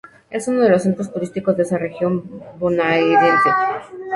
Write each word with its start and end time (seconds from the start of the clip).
Es 0.31 0.47
uno 0.47 0.61
de 0.61 0.69
los 0.71 0.81
centros 0.81 1.13
turísticos 1.13 1.55
de 1.55 1.61
esa 1.61 1.77
región 1.77 2.23
bonaerense. 2.57 3.51